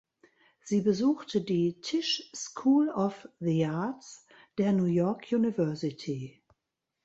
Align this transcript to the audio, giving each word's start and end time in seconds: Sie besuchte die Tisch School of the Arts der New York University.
Sie 0.63 0.81
besuchte 0.81 1.41
die 1.41 1.79
Tisch 1.79 2.31
School 2.35 2.89
of 2.89 3.27
the 3.39 3.67
Arts 3.67 4.25
der 4.57 4.73
New 4.73 4.85
York 4.85 5.31
University. 5.31 6.41